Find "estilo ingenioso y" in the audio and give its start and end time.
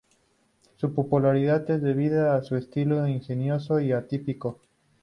2.55-3.91